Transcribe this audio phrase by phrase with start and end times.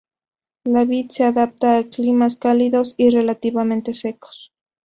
[0.63, 4.51] La vid se adapta a climas cálidos y relativamente secos.